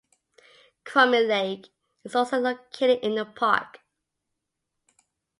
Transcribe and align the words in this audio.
"Crummy 0.83 1.19
Lake" 1.23 1.67
is 2.03 2.15
also 2.15 2.39
located 2.39 3.01
in 3.05 3.13
the 3.13 3.23
park. 3.23 3.81